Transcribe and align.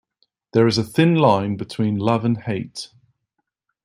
There 0.53 0.65
is 0.65 0.79
a 0.79 0.83
thin 0.83 1.13
line 1.13 1.57
between 1.57 1.99
love 1.99 2.25
and 2.25 2.41
hate. 2.41 2.89